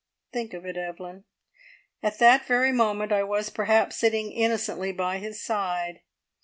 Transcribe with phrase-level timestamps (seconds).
[0.33, 1.25] "Think of it, Evelyn
[2.01, 5.99] at that very moment I was, perhaps, sitting innocently by his side.